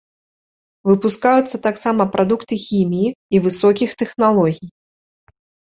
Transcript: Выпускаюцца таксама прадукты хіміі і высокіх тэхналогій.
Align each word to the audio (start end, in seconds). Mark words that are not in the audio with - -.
Выпускаюцца 0.89 1.57
таксама 1.67 2.07
прадукты 2.17 2.55
хіміі 2.65 3.07
і 3.37 3.45
высокіх 3.47 3.89
тэхналогій. 4.03 4.67